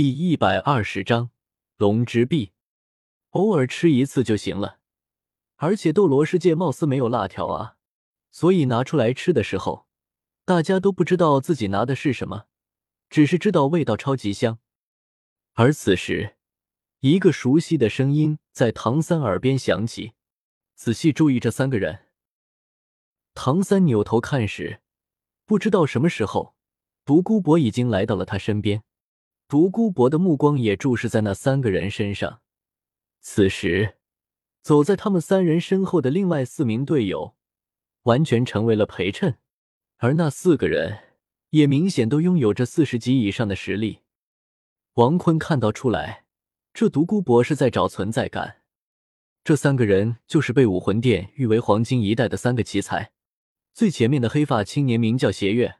[0.00, 1.32] 第一百二十章
[1.76, 2.52] 龙之壁。
[3.30, 4.78] 偶尔吃一次就行了，
[5.56, 7.78] 而且斗罗世界貌似没有辣条啊，
[8.30, 9.88] 所以拿出来吃的时候，
[10.44, 12.44] 大家都不知道自己拿的是什么，
[13.10, 14.60] 只是知道味道超级香。
[15.54, 16.36] 而此时，
[17.00, 20.12] 一个熟悉的声音在唐三耳边响起
[20.78, 22.06] ：“仔细注意这三个人。”
[23.34, 24.80] 唐三扭头看时，
[25.44, 26.54] 不知道什么时候，
[27.04, 28.84] 独孤博已经来到了他身边。
[29.48, 32.42] 独孤博的目光也注视在那三个人身上。
[33.20, 33.96] 此时，
[34.60, 37.34] 走在他们三人身后的另外四名队友，
[38.02, 39.38] 完全成为了陪衬。
[39.96, 40.98] 而那四个人
[41.50, 44.00] 也明显都拥有着四十级以上的实力。
[44.94, 46.26] 王坤看到出来，
[46.74, 48.60] 这独孤博是在找存在感。
[49.42, 53.12] 这三个人就是被武魂殿誉为黄金一代的三个奇才。
[53.72, 55.76] 最前面的黑发青年名叫邪月，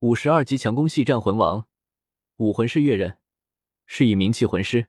[0.00, 1.67] 五十二级强攻系战魂王。
[2.38, 3.18] 武魂是月刃，
[3.84, 4.86] 是一名器魂师。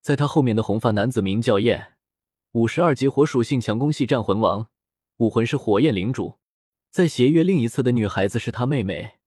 [0.00, 1.92] 在他后面的红发男子名叫焰，
[2.50, 4.68] 五十二级火属性强攻系战魂王，
[5.18, 6.40] 武魂是火焰领主。
[6.90, 9.18] 在邪月另一侧的女孩子是他妹妹，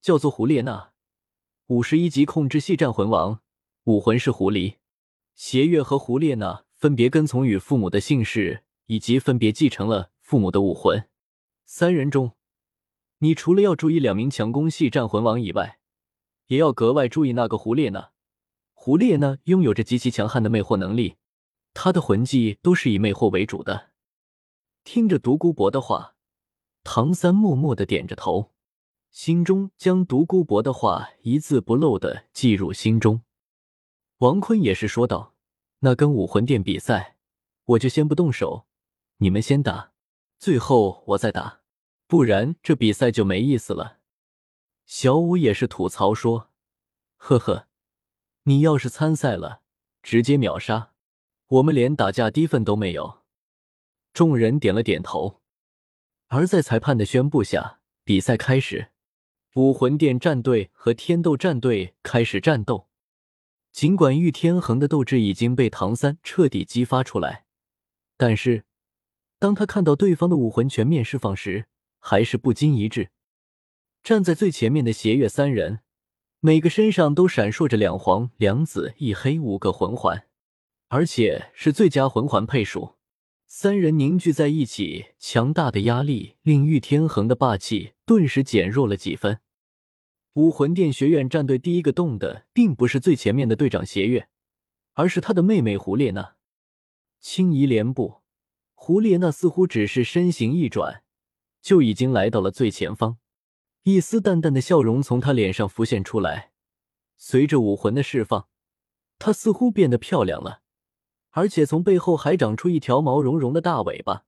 [0.00, 0.94] 叫做胡列娜，
[1.68, 3.40] 五十一级控制系战魂王，
[3.84, 4.78] 武魂是狐狸。
[5.36, 11.08] 邪月和胡列娜分别跟从与父母的姓氏，以及分别继承了父母的武魂。
[11.64, 12.32] 三人中，
[13.18, 15.78] 你除了要注意两名强攻系战魂王以外，
[16.52, 18.10] 也要格外注意那个胡列娜。
[18.74, 21.16] 胡列娜拥有着极其强悍的魅惑能力，
[21.72, 23.92] 她的魂技都是以魅惑为主的。
[24.84, 26.14] 听着独孤博的话，
[26.84, 28.50] 唐三默默的点着头，
[29.10, 33.22] 心中将独孤博的话一字不漏的记入心中。
[34.18, 35.34] 王坤也是说道
[35.80, 37.16] ：“那跟武魂殿比赛，
[37.64, 38.66] 我就先不动手，
[39.16, 39.92] 你们先打，
[40.38, 41.60] 最后我再打，
[42.06, 44.00] 不然这比赛就没意思了。”
[44.94, 46.50] 小五也是吐槽说
[47.16, 47.66] ：“呵呵，
[48.42, 49.62] 你要是参赛了，
[50.02, 50.92] 直接秒杀，
[51.46, 53.22] 我们连打架低分都没有。”
[54.12, 55.40] 众人点了点头。
[56.26, 58.90] 而在裁判的宣布下，比赛开始，
[59.54, 62.90] 武魂殿战队和天斗战队开始战斗。
[63.72, 67.46] 尽管玉天恒的斗志已经被唐三彻底激发出来，
[68.18, 68.66] 但是
[69.38, 71.66] 当他看到对方的武魂全面释放时，
[71.98, 73.08] 还是不禁一滞。
[74.02, 75.78] 站在最前面的邪月三人，
[76.40, 80.26] 每个身上都闪烁着两黄两紫一黑五个魂环，
[80.88, 82.96] 而且是最佳魂环配属。
[83.46, 89.38] 三人凝聚在一起，强大的压力令玉天恒的霸气顿时减弱了几分。
[90.32, 94.26] 武魂殿学院战队第一个动的，并不是最前面的队长邪月，
[94.94, 96.34] 而是他的妹妹胡列娜。
[97.20, 98.22] 轻移莲步，
[98.74, 101.04] 胡列娜似乎只是身形一转，
[101.60, 103.18] 就已经来到了最前方。
[103.84, 106.52] 一丝淡淡的笑容从她脸上浮现出来，
[107.16, 108.46] 随着武魂的释放，
[109.18, 110.62] 她似乎变得漂亮了，
[111.30, 114.24] 而且从背后还长出一条毛茸茸的大尾巴。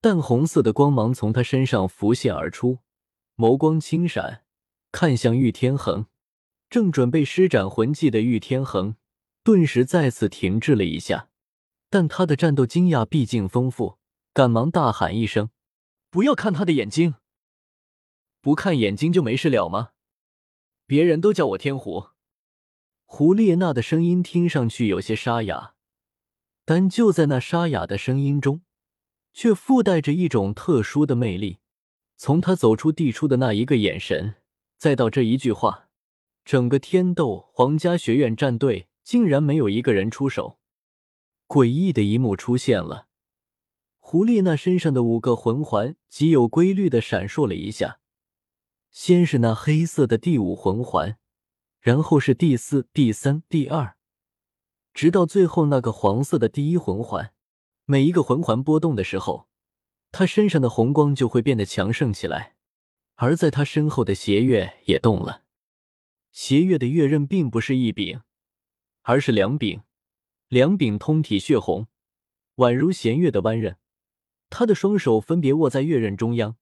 [0.00, 2.78] 淡红色的光芒从她身上浮现而出，
[3.36, 4.44] 眸光轻闪，
[4.90, 6.06] 看向玉天恒。
[6.70, 8.96] 正准备施展魂技的玉天恒，
[9.42, 11.28] 顿时再次停滞了一下，
[11.90, 13.98] 但他的战斗经验毕竟丰富，
[14.32, 15.50] 赶忙大喊一声
[16.10, 17.14] ：“不要看他的眼睛！”
[18.44, 19.92] 不看眼睛就没事了吗？
[20.84, 22.08] 别人都叫我天狐。
[23.06, 25.72] 胡列娜的声音听上去有些沙哑，
[26.66, 28.60] 但就在那沙哑的声音中，
[29.32, 31.60] 却附带着一种特殊的魅力。
[32.18, 34.34] 从她走出地出的那一个眼神，
[34.76, 35.88] 再到这一句话，
[36.44, 40.58] 整个天斗皇家学院战队竟然没有一个人出手。
[41.48, 43.06] 诡异的一幕出现了，
[44.00, 48.00] 胡列娜身上的五个魂环极有规律的闪烁了一下。
[48.94, 51.18] 先是那黑色的第五魂环，
[51.80, 53.96] 然后是第四、第三、第二，
[54.94, 57.34] 直到最后那个黄色的第一魂环。
[57.86, 59.48] 每一个魂环波动的时候，
[60.12, 62.54] 他身上的红光就会变得强盛起来。
[63.16, 65.42] 而在他身后的邪月也动了。
[66.30, 68.22] 邪月的月刃并不是一柄，
[69.02, 69.82] 而是两柄，
[70.46, 71.88] 两柄通体血红，
[72.56, 73.76] 宛如弦月的弯刃。
[74.50, 76.56] 他的双手分别握在月刃中央。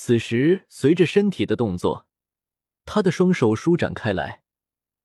[0.00, 2.06] 此时，随着身体的动作，
[2.84, 4.42] 他的双手舒展开来，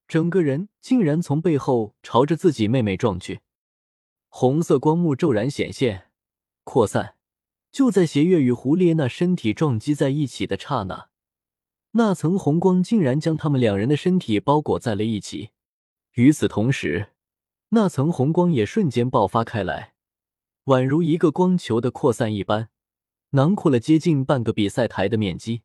[0.07, 3.39] 整个人竟然从背后朝着自己妹妹撞去。
[4.29, 6.11] 红色光幕骤然显现、
[6.63, 7.15] 扩散。
[7.71, 11.09] 就在邪月与胡列娜身体撞击在一起的刹那，
[11.93, 15.49] 那层红光竟然将他们两人的身体包裹在了一起。
[16.11, 17.13] 与此同时，
[17.69, 19.95] 那层红光也瞬间爆发开来，
[20.65, 22.69] 宛如一个光球的扩散一般。
[23.35, 25.63] 囊括了接近半个比赛台的面积，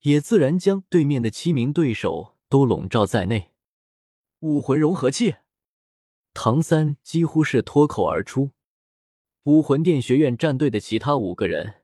[0.00, 3.50] 也自然将对面的七名对手都笼罩在内。
[4.40, 5.36] 武魂融合器。
[6.32, 8.52] 唐三几乎是脱口而出。
[9.42, 11.82] 武魂殿学院战队的其他五个人，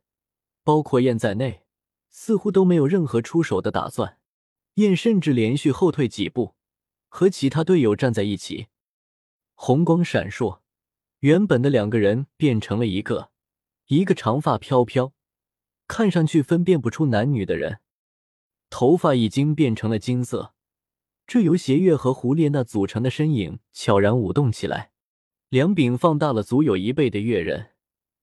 [0.65, 1.65] 包括燕在内，
[2.09, 4.19] 似乎都没有任何出手的打算。
[4.75, 6.55] 燕甚至连续后退几步，
[7.09, 8.69] 和其他队友站在一起。
[9.55, 10.61] 红光闪烁，
[11.19, 13.31] 原本的两个人变成了一个，
[13.89, 15.13] 一个长发飘飘，
[15.89, 17.81] 看上去分辨不出男女的人，
[18.71, 20.55] 头发已经变成了金色。
[21.27, 24.93] 这由邪月和胡列娜组成的身影悄然舞动起来，
[25.49, 27.71] 两柄放大了足有一倍的月刃，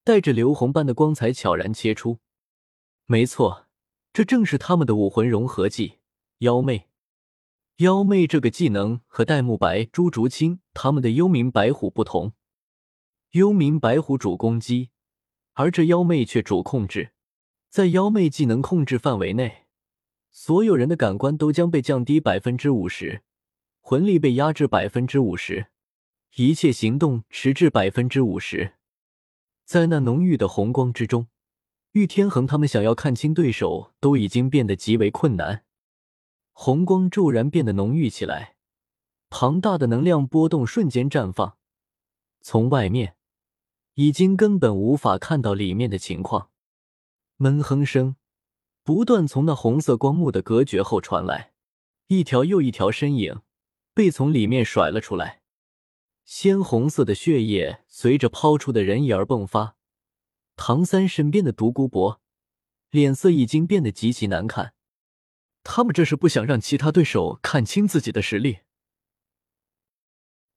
[0.04, 2.20] 带着流红般的光彩悄然切出。
[3.04, 3.66] 没错，
[4.12, 5.98] 这正是他们的武魂融合技——
[6.38, 6.88] 妖媚。
[7.78, 12.32] 妖媚这个技能和戴沐白、朱竹清他们的幽冥白虎不同，
[13.32, 14.90] 幽冥白虎主攻击，
[15.52, 17.12] 而这妖媚却主控制。
[17.76, 19.66] 在妖魅技能控制范围内。
[20.30, 23.20] 所有人的感官都将被降低百分之五十，
[23.82, 25.66] 魂力被压制百分之五十，
[26.36, 28.76] 一切行动迟滞百分之五十。
[29.66, 31.26] 在那浓郁的红光之中，
[31.92, 35.66] 玉天恒他们想要看清对手都已经变得极为困难。
[36.54, 38.56] 红光骤然变得浓郁起来，
[39.28, 41.58] 庞大的能量波动瞬间绽放，
[42.40, 43.16] 从外面
[43.96, 46.48] 已经根本无法看到里面的情况。
[47.36, 48.16] 闷哼声。
[48.82, 51.52] 不断从那红色光幕的隔绝后传来，
[52.06, 53.42] 一条又一条身影
[53.92, 55.42] 被从里面甩了出来，
[56.24, 59.76] 鲜红色的血液随着抛出的人影而迸发。
[60.54, 62.20] 唐三身边的独孤博
[62.90, 64.74] 脸色已经变得极其难看，
[65.64, 68.58] 他们这是不想让其他对手看清自己的实力。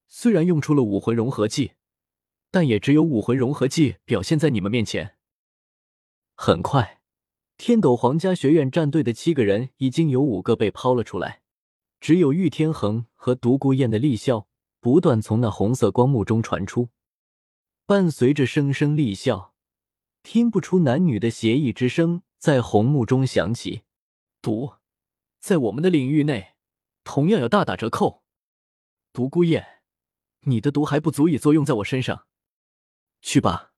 [0.08, 1.72] 虽然用出了武魂融合技，
[2.52, 5.16] 但也只有武魂融合技表现在你们面前。
[6.42, 7.02] 很快。
[7.58, 11.42] 天斗皇家学院战队的七个人已经有五个被抛了出来，
[12.00, 14.48] 只有玉天恒和独孤雁的厉笑
[14.80, 16.88] 不断从那红色光幕中传出，
[17.86, 19.54] 伴随着声声厉笑，
[20.24, 23.82] 听不出男女的邪异之声在红幕中响起。
[24.42, 24.76] 毒，
[25.42, 26.54] 在我们的领域内，
[27.04, 28.24] 同样要大打折扣。
[29.12, 29.82] 独孤雁，
[30.44, 32.28] 你的毒还不足以作用在我身上，
[33.22, 33.69] 去吧。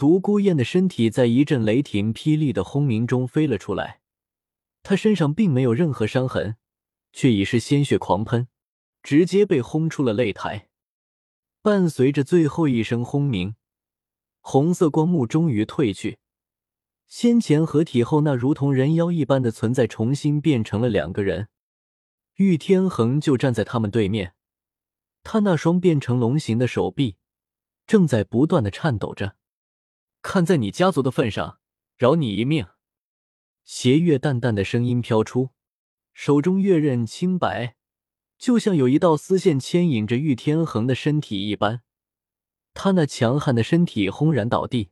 [0.00, 4.00] 独孤雁的身体在一阵雷霆霹雳的轰鸣中飞了出来，
[4.82, 6.56] 他身上并没有任何伤痕，
[7.12, 8.48] 却已是鲜血狂喷，
[9.02, 10.70] 直接被轰出了擂台。
[11.60, 13.56] 伴随着最后一声轰鸣，
[14.40, 16.18] 红色光幕终于褪去，
[17.06, 21.48] 先前合体后那如同人妖一般的存在重新变成了两个人。
[22.36, 24.32] 玉天恒就站在他们对面，
[25.22, 27.18] 他那双变成龙形的手臂
[27.86, 29.36] 正在不断的颤抖着。
[30.22, 31.60] 看在你家族的份上，
[31.96, 32.66] 饶你一命。
[33.64, 35.50] 邪月淡淡的声音飘出，
[36.12, 37.76] 手中月刃清白，
[38.38, 41.82] 就像有一道丝线牵引着玉天恒的身体一般。
[42.74, 44.90] 他那强悍的身体轰然倒地，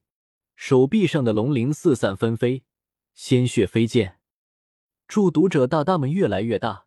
[0.56, 2.64] 手臂上的龙鳞四散纷飞，
[3.14, 4.18] 鲜血飞溅。
[5.06, 6.86] 祝读者大大们越来越大，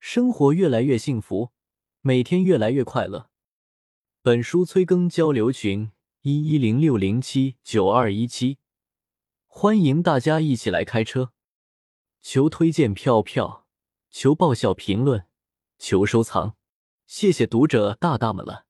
[0.00, 1.50] 生活越来越幸福，
[2.00, 3.30] 每天越来越快乐。
[4.22, 5.92] 本书催更交流群。
[6.24, 8.58] 一一零六零七九二一七，
[9.48, 11.32] 欢迎大家一起来开车，
[12.20, 13.66] 求推荐票票，
[14.08, 15.26] 求爆笑评论，
[15.80, 16.54] 求收藏，
[17.08, 18.66] 谢谢读者大大们了。